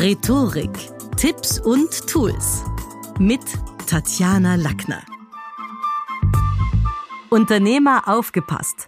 [0.00, 0.70] Rhetorik,
[1.16, 2.62] Tipps und Tools
[3.18, 3.40] mit
[3.88, 5.02] Tatjana Lackner.
[7.30, 8.86] Unternehmer aufgepasst.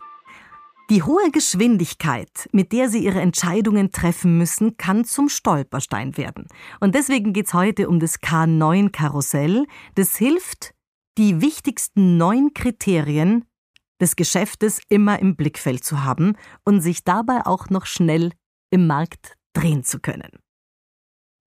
[0.88, 6.46] Die hohe Geschwindigkeit, mit der Sie Ihre Entscheidungen treffen müssen, kann zum Stolperstein werden.
[6.78, 9.67] Und deswegen geht es heute um das K9-Karussell.
[9.97, 10.74] Das hilft,
[11.19, 13.47] die wichtigsten neun Kriterien
[14.01, 18.30] des Geschäftes immer im Blickfeld zu haben und sich dabei auch noch schnell
[18.70, 20.38] im Markt drehen zu können.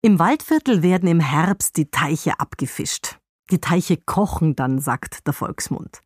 [0.02, 3.18] Im Waldviertel werden im Herbst die Teiche abgefischt.
[3.50, 6.00] Die Teiche kochen dann, sagt der Volksmund.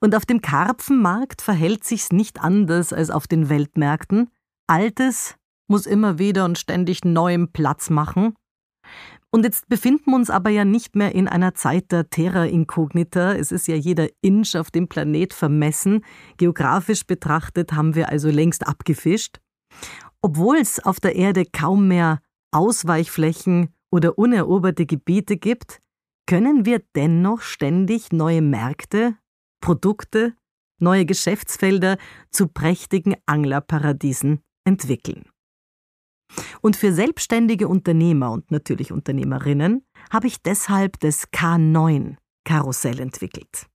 [0.00, 4.30] Und auf dem Karpfenmarkt verhält sich's nicht anders als auf den Weltmärkten.
[4.66, 5.34] Altes
[5.68, 8.34] muss immer wieder und ständig neuem Platz machen.
[9.30, 13.34] Und jetzt befinden wir uns aber ja nicht mehr in einer Zeit der Terra Incognita.
[13.34, 16.02] Es ist ja jeder Inch auf dem Planet vermessen.
[16.38, 19.40] Geografisch betrachtet haben wir also längst abgefischt.
[20.22, 22.20] Obwohl es auf der Erde kaum mehr
[22.54, 25.80] Ausweichflächen oder uneroberte Gebiete gibt,
[26.26, 29.16] können wir dennoch ständig neue Märkte,
[29.60, 30.34] Produkte,
[30.80, 31.98] neue Geschäftsfelder
[32.30, 35.28] zu prächtigen Anglerparadiesen entwickeln.
[36.62, 43.66] Und für selbstständige Unternehmer und natürlich Unternehmerinnen habe ich deshalb das K9 Karussell entwickelt.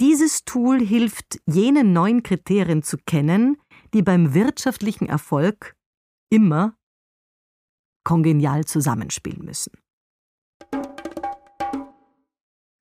[0.00, 3.56] Dieses Tool hilft, jene neun Kriterien zu kennen,
[3.94, 5.74] die beim wirtschaftlichen Erfolg
[6.30, 6.75] immer
[8.06, 9.72] kongenial zusammenspielen müssen.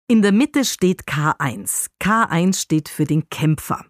[0.08, 1.88] In der Mitte steht K1.
[2.02, 3.84] K1 steht für den Kämpfer.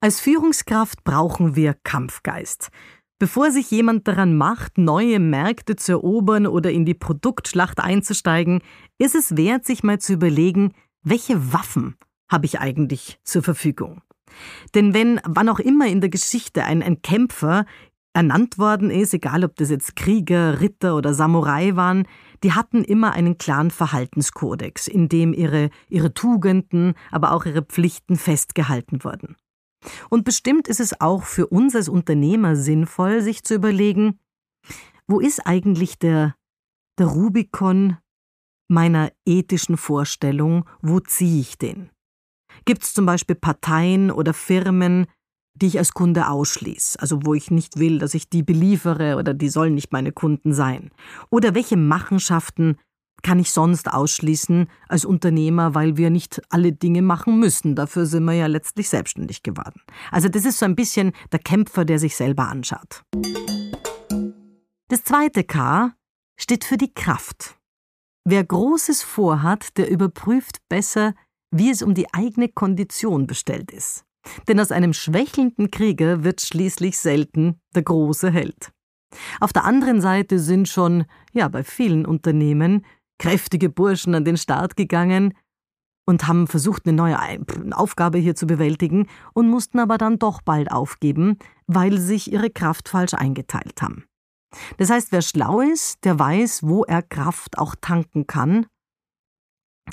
[0.00, 2.68] Als Führungskraft brauchen wir Kampfgeist.
[3.20, 8.60] Bevor sich jemand daran macht, neue Märkte zu erobern oder in die Produktschlacht einzusteigen,
[8.98, 11.94] ist es wert, sich mal zu überlegen, welche Waffen
[12.28, 14.02] habe ich eigentlich zur Verfügung.
[14.74, 17.64] Denn wenn, wann auch immer in der Geschichte ein, ein Kämpfer
[18.14, 22.06] ernannt worden ist, egal ob das jetzt Krieger, Ritter oder Samurai waren,
[22.42, 28.16] die hatten immer einen klaren Verhaltenskodex, in dem ihre, ihre Tugenden, aber auch ihre Pflichten
[28.16, 29.36] festgehalten wurden.
[30.08, 34.18] Und bestimmt ist es auch für uns als Unternehmer sinnvoll, sich zu überlegen,
[35.06, 36.34] wo ist eigentlich der,
[36.98, 37.98] der Rubikon
[38.68, 41.90] meiner ethischen Vorstellung, wo ziehe ich den?
[42.64, 45.06] Gibt es zum Beispiel Parteien oder Firmen,
[45.54, 49.34] die ich als Kunde ausschließe, also wo ich nicht will, dass ich die beliefere oder
[49.34, 50.90] die sollen nicht meine Kunden sein?
[51.30, 52.76] Oder welche Machenschaften
[53.22, 57.74] kann ich sonst ausschließen als Unternehmer, weil wir nicht alle Dinge machen müssen.
[57.74, 59.80] Dafür sind wir ja letztlich selbstständig geworden.
[60.12, 63.02] Also das ist so ein bisschen der Kämpfer, der sich selber anschaut.
[64.88, 65.94] Das zweite K
[66.36, 67.56] steht für die Kraft.
[68.26, 71.14] Wer Großes vorhat, der überprüft besser,
[71.50, 74.04] wie es um die eigene Kondition bestellt ist.
[74.48, 78.72] Denn aus einem schwächelnden Krieger wird schließlich selten der große Held.
[79.40, 82.84] Auf der anderen Seite sind schon, ja, bei vielen Unternehmen
[83.18, 85.34] kräftige Burschen an den Start gegangen
[86.06, 87.18] und haben versucht, eine neue
[87.72, 92.88] Aufgabe hier zu bewältigen und mussten aber dann doch bald aufgeben, weil sich ihre Kraft
[92.88, 94.04] falsch eingeteilt haben.
[94.76, 98.66] Das heißt, wer schlau ist, der weiß, wo er Kraft auch tanken kann.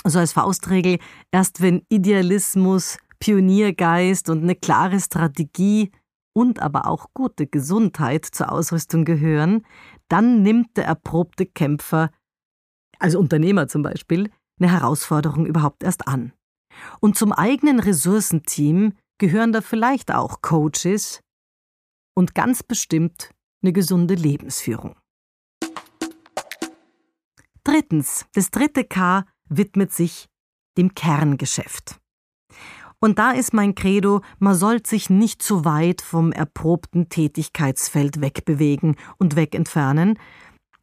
[0.06, 1.00] So als Faustregel,
[1.32, 5.92] erst wenn Idealismus, Pioniergeist und eine klare Strategie
[6.34, 9.66] und aber auch gute Gesundheit zur Ausrüstung gehören,
[10.10, 12.12] dann nimmt der erprobte Kämpfer,
[13.00, 16.34] als Unternehmer zum Beispiel, eine Herausforderung überhaupt erst an.
[17.00, 21.22] Und zum eigenen Ressourcenteam gehören da vielleicht auch Coaches
[22.16, 24.96] und ganz bestimmt eine gesunde Lebensführung.
[27.64, 30.28] Drittens, das dritte K widmet sich
[30.78, 32.01] dem Kerngeschäft.
[33.04, 38.96] Und da ist mein Credo, man soll sich nicht zu weit vom erprobten Tätigkeitsfeld wegbewegen
[39.18, 40.20] und wegentfernen.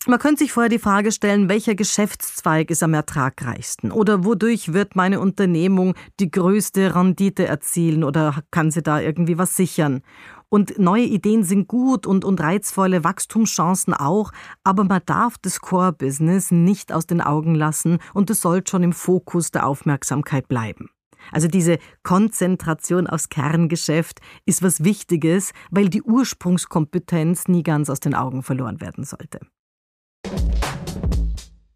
[0.06, 4.96] Man könnte sich vorher die Frage stellen, welcher Geschäftszweig ist am ertragreichsten oder wodurch wird
[4.96, 10.02] meine Unternehmung die größte Rendite erzielen oder kann sie da irgendwie was sichern?
[10.48, 14.32] Und neue Ideen sind gut und, und reizvolle Wachstumschancen auch,
[14.64, 18.92] aber man darf das Core-Business nicht aus den Augen lassen und es soll schon im
[18.92, 20.90] Fokus der Aufmerksamkeit bleiben.
[21.32, 28.14] Also diese Konzentration aufs Kerngeschäft ist was Wichtiges, weil die Ursprungskompetenz nie ganz aus den
[28.14, 29.40] Augen verloren werden sollte.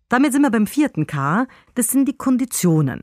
[0.09, 3.03] Damit sind wir beim vierten K, das sind die Konditionen.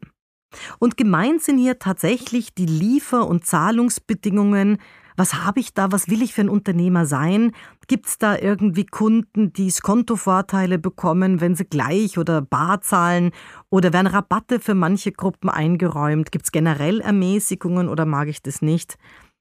[0.79, 4.79] Und gemeint sind hier tatsächlich die Liefer- und Zahlungsbedingungen
[5.19, 7.51] was habe ich da, was will ich für ein Unternehmer sein?
[7.87, 13.31] Gibt es da irgendwie Kunden, die Skontovorteile bekommen, wenn sie gleich oder bar zahlen?
[13.69, 16.31] Oder werden Rabatte für manche Gruppen eingeräumt?
[16.31, 18.97] Gibt es generell Ermäßigungen oder mag ich das nicht?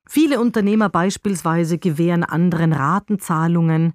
[0.09, 3.93] Viele Unternehmer beispielsweise gewähren anderen Ratenzahlungen.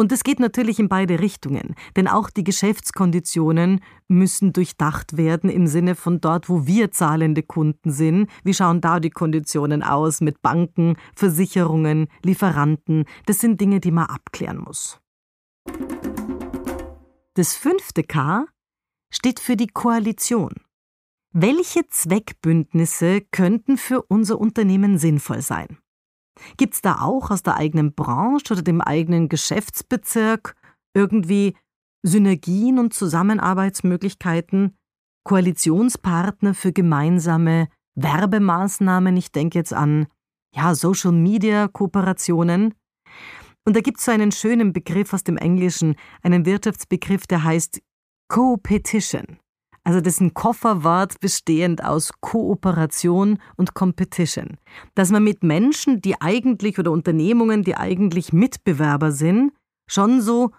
[0.00, 5.66] Und es geht natürlich in beide Richtungen, denn auch die Geschäftskonditionen müssen durchdacht werden im
[5.66, 8.30] Sinne von dort, wo wir zahlende Kunden sind.
[8.42, 13.04] Wie schauen da die Konditionen aus mit Banken, Versicherungen, Lieferanten?
[13.26, 14.98] Das sind Dinge, die man abklären muss.
[17.34, 18.46] Das fünfte K
[19.12, 20.54] steht für die Koalition.
[21.34, 25.76] Welche Zweckbündnisse könnten für unser Unternehmen sinnvoll sein?
[26.56, 30.54] Gibt es da auch aus der eigenen Branche oder dem eigenen Geschäftsbezirk
[30.94, 31.56] irgendwie
[32.02, 34.76] Synergien und Zusammenarbeitsmöglichkeiten,
[35.24, 39.16] Koalitionspartner für gemeinsame Werbemaßnahmen?
[39.16, 40.06] Ich denke jetzt an
[40.54, 42.74] ja, Social Media Kooperationen.
[43.66, 47.82] Und da gibt es so einen schönen Begriff aus dem Englischen, einen Wirtschaftsbegriff, der heißt
[48.28, 49.38] Co-Petition.
[49.90, 54.56] Also ein Kofferwort bestehend aus Kooperation und Competition.
[54.94, 59.52] Dass man mit Menschen, die eigentlich oder Unternehmungen, die eigentlich Mitbewerber sind,
[59.88, 60.52] schon so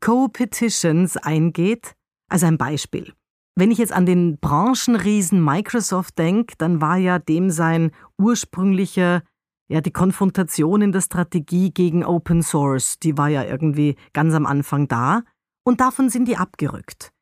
[0.00, 1.94] Co-Petitions eingeht.
[2.28, 3.12] Also ein Beispiel.
[3.54, 9.22] Wenn ich jetzt an den Branchenriesen Microsoft denke, dann war ja dem sein ursprünglicher,
[9.68, 14.44] ja, die Konfrontation in der Strategie gegen Open Source, die war ja irgendwie ganz am
[14.44, 15.22] Anfang da.
[15.62, 17.12] Und davon sind die abgerückt.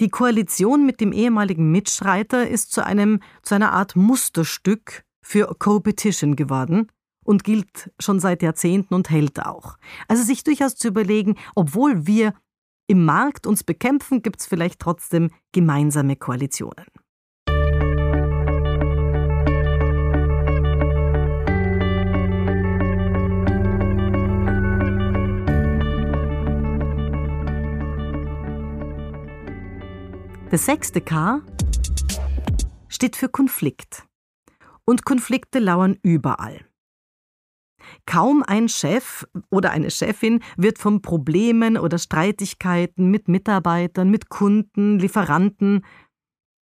[0.00, 6.36] Die Koalition mit dem ehemaligen Mitstreiter ist zu einem zu einer Art Musterstück für Co-Petition
[6.36, 6.88] geworden
[7.24, 9.76] und gilt schon seit Jahrzehnten und hält auch.
[10.06, 12.32] Also sich durchaus zu überlegen, obwohl wir
[12.86, 16.86] im Markt uns bekämpfen, gibt es vielleicht trotzdem gemeinsame Koalitionen.
[30.50, 31.42] Das sechste K
[32.88, 34.06] steht für Konflikt.
[34.86, 36.64] Und Konflikte lauern überall.
[38.06, 44.98] Kaum ein Chef oder eine Chefin wird von Problemen oder Streitigkeiten mit Mitarbeitern, mit Kunden,
[44.98, 45.84] Lieferanten,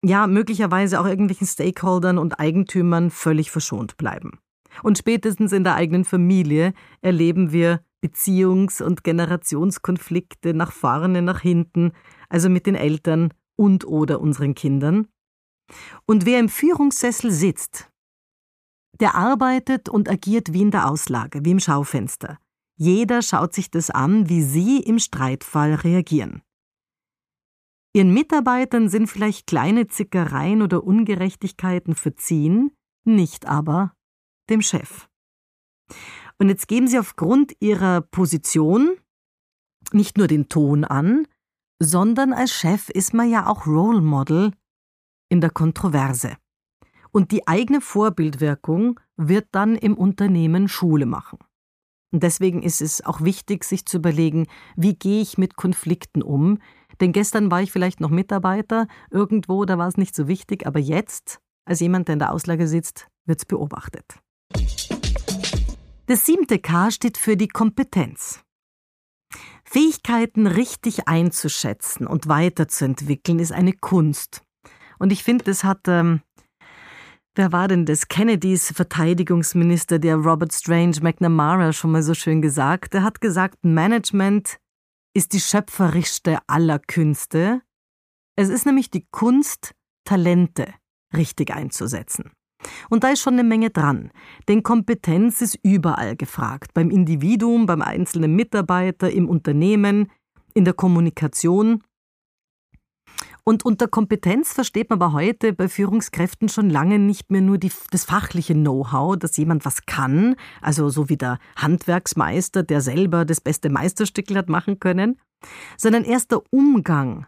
[0.05, 4.39] ja möglicherweise auch irgendwelchen Stakeholdern und Eigentümern völlig verschont bleiben.
[4.85, 11.91] Und spätestens in der eigenen Familie erleben wir Beziehungs- und Generationskonflikte nach vorne, nach hinten,
[12.29, 15.09] also mit den Eltern und oder unseren Kindern.
[16.07, 17.91] Und wer im Führungssessel sitzt,
[19.01, 22.39] der arbeitet und agiert wie in der Auslage, wie im Schaufenster.
[22.77, 26.43] Jeder schaut sich das an, wie Sie im Streitfall reagieren.
[27.95, 32.73] Ihren Mitarbeitern sind vielleicht kleine Zickereien oder Ungerechtigkeiten verziehen,
[33.05, 33.95] nicht aber
[34.49, 35.09] dem Chef.
[36.39, 38.97] Und jetzt geben Sie aufgrund Ihrer Position
[39.93, 41.27] nicht nur den Ton an,
[41.83, 44.53] sondern als Chef ist man ja auch Role Model
[45.29, 46.37] in der Kontroverse.
[47.11, 51.39] Und die eigene Vorbildwirkung wird dann im Unternehmen Schule machen.
[52.13, 54.47] Und deswegen ist es auch wichtig, sich zu überlegen,
[54.77, 56.59] wie gehe ich mit Konflikten um?
[57.01, 60.79] Denn gestern war ich vielleicht noch Mitarbeiter irgendwo, da war es nicht so wichtig, aber
[60.79, 64.05] jetzt, als jemand, der in der Auslage sitzt, wird es beobachtet.
[66.07, 68.45] Das siebte K steht für die Kompetenz.
[69.73, 74.45] Fähigkeiten richtig einzuschätzen und weiterzuentwickeln ist eine Kunst.
[74.99, 76.21] Und ich finde, das hat, ähm,
[77.35, 78.09] wer war denn das?
[78.09, 82.95] Kennedys Verteidigungsminister, der Robert Strange McNamara, schon mal so schön gesagt.
[82.95, 84.59] Er hat gesagt, Management
[85.15, 87.63] ist die schöpferischste aller Künste.
[88.37, 90.67] Es ist nämlich die Kunst, Talente
[91.17, 92.33] richtig einzusetzen.
[92.91, 94.11] Und da ist schon eine Menge dran.
[94.49, 96.75] Denn Kompetenz ist überall gefragt.
[96.75, 100.11] Beim Individuum, beim einzelnen Mitarbeiter, im Unternehmen,
[100.55, 101.83] in der Kommunikation.
[103.45, 107.73] Und unter Kompetenz versteht man aber heute bei Führungskräften schon lange nicht mehr nur die,
[107.91, 113.41] das fachliche Know-how, dass jemand was kann, also so wie der Handwerksmeister, der selber das
[113.41, 115.19] beste Meisterstückel hat machen können,
[115.77, 117.27] sondern erst der Umgang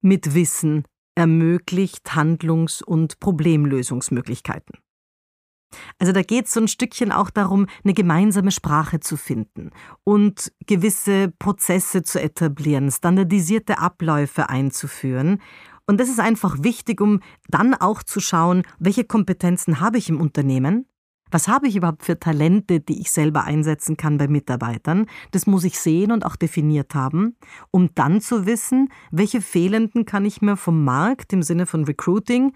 [0.00, 4.78] mit Wissen, ermöglicht Handlungs- und Problemlösungsmöglichkeiten.
[5.98, 9.70] Also da geht es so ein Stückchen auch darum, eine gemeinsame Sprache zu finden
[10.04, 15.40] und gewisse Prozesse zu etablieren, standardisierte Abläufe einzuführen.
[15.86, 20.20] Und das ist einfach wichtig, um dann auch zu schauen, welche Kompetenzen habe ich im
[20.20, 20.86] Unternehmen
[21.32, 25.06] was habe ich überhaupt für Talente, die ich selber einsetzen kann bei Mitarbeitern?
[25.30, 27.36] Das muss ich sehen und auch definiert haben,
[27.70, 32.52] um dann zu wissen, welche fehlenden kann ich mir vom Markt im Sinne von Recruiting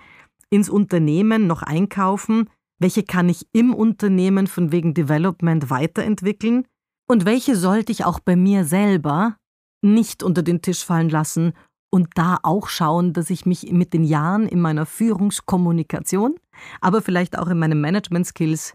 [0.50, 6.66] ins Unternehmen noch einkaufen, welche kann ich im Unternehmen von wegen Development weiterentwickeln
[7.08, 9.36] und welche sollte ich auch bei mir selber
[9.82, 11.52] nicht unter den Tisch fallen lassen
[11.90, 16.36] und da auch schauen, dass ich mich mit den Jahren in meiner Führungskommunikation,
[16.80, 18.74] aber vielleicht auch in meinen Management-Skills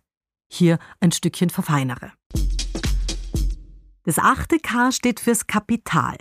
[0.51, 2.11] hier ein Stückchen verfeinere.
[4.03, 6.17] Das achte K steht fürs Kapital.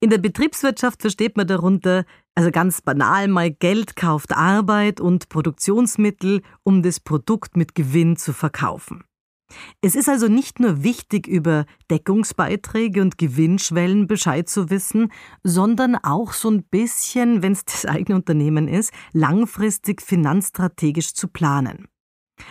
[0.00, 6.42] In der Betriebswirtschaft versteht man darunter, also ganz banal mal Geld kauft Arbeit und Produktionsmittel,
[6.64, 9.04] um das Produkt mit Gewinn zu verkaufen.
[9.80, 16.32] Es ist also nicht nur wichtig, über Deckungsbeiträge und Gewinnschwellen Bescheid zu wissen, sondern auch
[16.32, 21.88] so ein bisschen, wenn es das eigene Unternehmen ist, langfristig finanzstrategisch zu planen.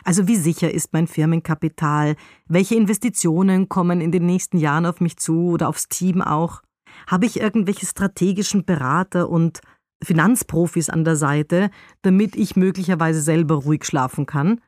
[0.04, 2.16] Also wie sicher ist mein Firmenkapital?
[2.48, 6.62] Welche Investitionen kommen in den nächsten Jahren auf mich zu oder aufs Team auch?
[7.08, 9.62] Habe ich irgendwelche strategischen Berater und
[10.04, 11.70] Finanzprofis an der Seite,
[12.02, 14.62] damit ich möglicherweise selber ruhig schlafen kann?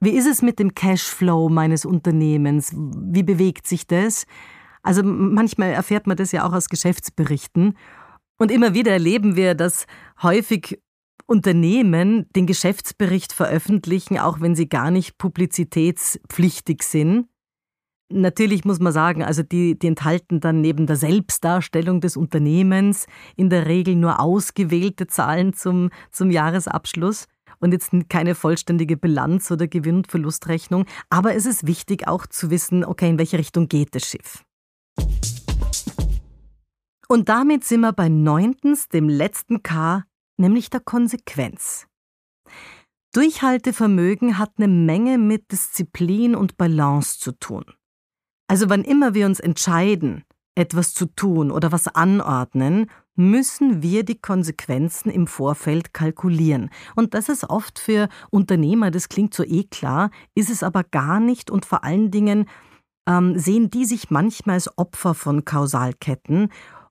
[0.00, 2.72] Wie ist es mit dem Cashflow meines Unternehmens?
[2.74, 4.26] Wie bewegt sich das?
[4.82, 7.76] Also manchmal erfährt man das ja auch aus Geschäftsberichten.
[8.38, 9.86] Und immer wieder erleben wir, dass
[10.22, 10.80] häufig
[11.26, 17.26] Unternehmen den Geschäftsbericht veröffentlichen, auch wenn sie gar nicht publizitätspflichtig sind.
[18.08, 23.50] Natürlich muss man sagen, also die, die enthalten dann neben der Selbstdarstellung des Unternehmens in
[23.50, 27.26] der Regel nur ausgewählte Zahlen zum, zum Jahresabschluss
[27.60, 30.86] und jetzt keine vollständige Bilanz oder Gewinn- und Verlustrechnung.
[31.10, 34.44] Aber es ist wichtig auch zu wissen, okay, in welche Richtung geht das Schiff.
[37.08, 40.04] Und damit sind wir bei neuntens, dem letzten K,
[40.36, 41.86] nämlich der Konsequenz.
[43.12, 47.64] Durchhaltevermögen hat eine Menge mit Disziplin und Balance zu tun.
[48.48, 54.20] Also wann immer wir uns entscheiden, etwas zu tun oder was anordnen, müssen wir die
[54.20, 56.70] Konsequenzen im Vorfeld kalkulieren.
[56.94, 61.18] Und das ist oft für Unternehmer, das klingt so eh klar, ist es aber gar
[61.18, 62.48] nicht und vor allen Dingen
[63.08, 66.50] ähm, sehen die sich manchmal als Opfer von Kausalketten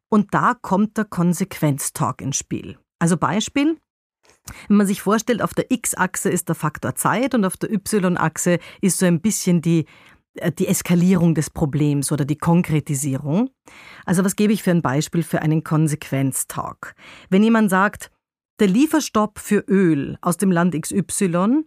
[0.09, 2.77] und da kommt der Konsequenztalk ins Spiel.
[2.99, 3.77] Also Beispiel,
[4.67, 8.59] wenn man sich vorstellt, auf der X-Achse ist der Faktor Zeit und auf der Y-Achse
[8.81, 9.85] ist so ein bisschen die
[10.57, 13.49] die Eskalierung des Problems oder die Konkretisierung.
[14.05, 16.93] Also was gebe ich für ein Beispiel für einen Konsequenztalk?
[17.29, 18.11] Wenn jemand sagt,
[18.59, 21.63] der Lieferstopp für Öl aus dem Land XY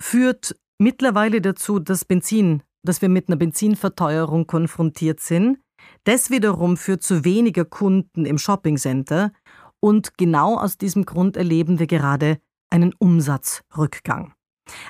[0.00, 5.58] führt mittlerweile dazu, dass Benzin, dass wir mit einer Benzinverteuerung konfrontiert sind.
[6.04, 9.32] Das wiederum führt zu weniger Kunden im Shoppingcenter
[9.80, 12.38] und genau aus diesem Grund erleben wir gerade
[12.70, 14.32] einen Umsatzrückgang.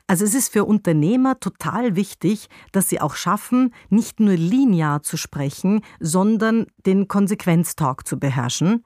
[0.07, 5.17] Also es ist für Unternehmer total wichtig, dass sie auch schaffen, nicht nur linear zu
[5.17, 8.85] sprechen, sondern den Konsequenztalk zu beherrschen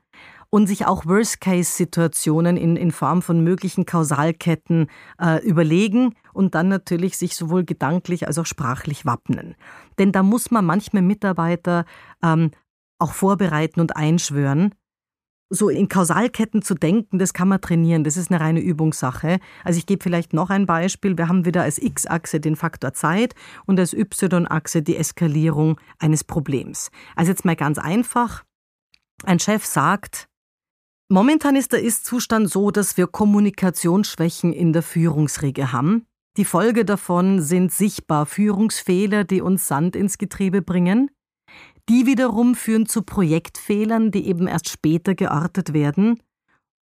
[0.51, 4.89] und sich auch Worst-Case-Situationen in, in Form von möglichen Kausalketten
[5.21, 9.57] äh, überlegen und dann natürlich sich sowohl gedanklich als auch sprachlich wappnen.
[9.99, 11.85] Denn da muss man manchmal Mitarbeiter
[12.23, 12.51] ähm,
[12.99, 14.75] auch vorbereiten und einschwören,
[15.51, 18.05] so in Kausalketten zu denken, das kann man trainieren.
[18.05, 19.39] Das ist eine reine Übungssache.
[19.65, 21.17] Also ich gebe vielleicht noch ein Beispiel.
[21.17, 23.35] Wir haben wieder als X-Achse den Faktor Zeit
[23.67, 26.91] und als Y-Achse die Eskalierung eines Problems.
[27.17, 28.45] Also jetzt mal ganz einfach.
[29.25, 30.29] Ein Chef sagt,
[31.09, 36.07] momentan ist der Ist-Zustand so, dass wir Kommunikationsschwächen in der Führungsriege haben.
[36.37, 41.11] Die Folge davon sind sichtbar Führungsfehler, die uns Sand ins Getriebe bringen.
[41.89, 46.23] Die wiederum führen zu Projektfehlern, die eben erst später geortet werden.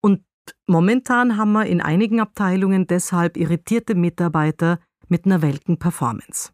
[0.00, 0.24] Und
[0.66, 6.52] momentan haben wir in einigen Abteilungen deshalb irritierte Mitarbeiter mit einer welken Performance.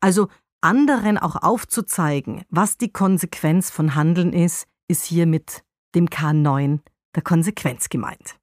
[0.00, 0.28] Also
[0.62, 5.62] anderen auch aufzuzeigen, was die Konsequenz von Handeln ist, ist hier mit
[5.94, 6.80] dem K9
[7.14, 8.38] der Konsequenz gemeint.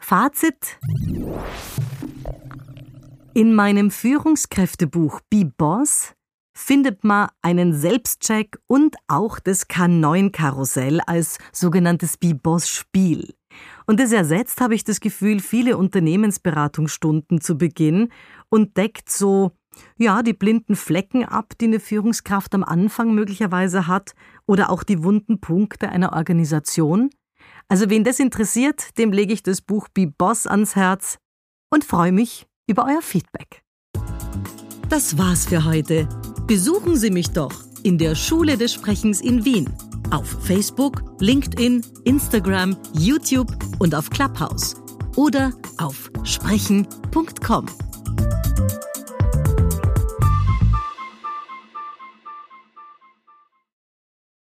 [0.00, 0.78] Fazit.
[3.34, 6.14] In meinem Führungskräftebuch Be Boss
[6.60, 13.34] findet man einen Selbstcheck und auch das K9-Karussell als sogenanntes Bibos-Spiel.
[13.86, 18.10] Und das ersetzt, habe ich das Gefühl, viele Unternehmensberatungsstunden zu Beginn
[18.50, 19.52] und deckt so,
[19.96, 24.12] ja, die blinden Flecken ab, die eine Führungskraft am Anfang möglicherweise hat
[24.46, 27.10] oder auch die wunden Punkte einer Organisation.
[27.68, 31.18] Also wen das interessiert, dem lege ich das Buch Be Boss ans Herz
[31.72, 33.62] und freue mich über euer Feedback.
[34.88, 36.08] Das war's für heute.
[36.50, 37.52] Besuchen Sie mich doch
[37.84, 39.70] in der Schule des Sprechens in Wien.
[40.10, 44.74] Auf Facebook, LinkedIn, Instagram, YouTube und auf Clubhouse.
[45.14, 47.66] Oder auf sprechen.com.